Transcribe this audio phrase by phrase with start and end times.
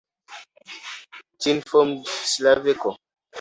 [1.39, 2.97] Chinn formed Slaveco.